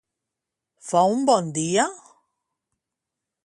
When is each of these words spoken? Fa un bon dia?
Fa 0.87 1.03
un 1.17 1.21
bon 1.31 1.53
dia? 1.59 1.87